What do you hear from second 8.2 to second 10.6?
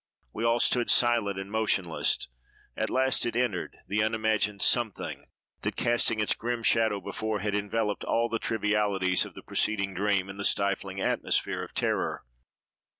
the trivialities of the preceding dream in the